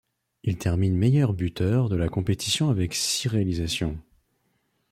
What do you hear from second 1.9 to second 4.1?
la compétition avec six réalisations.